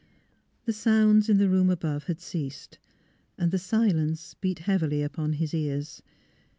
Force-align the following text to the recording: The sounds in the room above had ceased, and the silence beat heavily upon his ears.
The 0.65 0.73
sounds 0.73 1.29
in 1.29 1.37
the 1.37 1.47
room 1.47 1.69
above 1.69 2.05
had 2.05 2.19
ceased, 2.19 2.79
and 3.37 3.51
the 3.51 3.59
silence 3.59 4.33
beat 4.33 4.57
heavily 4.57 5.03
upon 5.03 5.33
his 5.33 5.53
ears. 5.53 6.01